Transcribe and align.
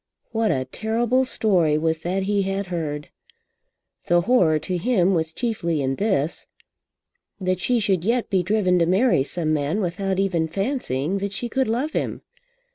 What 0.31 0.49
a 0.49 0.65
terrible 0.65 1.25
story 1.25 1.77
was 1.77 1.99
that 1.99 2.23
he 2.23 2.41
had 2.41 2.65
heard! 2.73 3.09
The 4.07 4.21
horror 4.21 4.57
to 4.57 4.79
him 4.79 5.13
was 5.13 5.31
chiefly 5.31 5.79
in 5.83 5.97
this, 5.97 6.47
that 7.39 7.59
she 7.59 7.79
should 7.79 8.03
yet 8.03 8.27
be 8.27 8.41
driven 8.41 8.79
to 8.79 8.87
marry 8.87 9.21
some 9.21 9.53
man 9.53 9.79
without 9.79 10.17
even 10.17 10.47
fancying 10.47 11.19
that 11.19 11.33
she 11.33 11.49
could 11.49 11.67
love 11.67 11.91
him! 11.91 12.23